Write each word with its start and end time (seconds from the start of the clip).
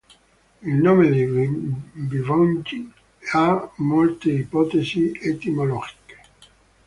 Il 0.63 0.77
nome 0.81 1.11
di 1.11 1.23
Bivongi 1.27 2.91
ha 3.33 3.69
molte 3.75 4.31
ipotesi 4.31 5.11
etimologiche. 5.21 6.17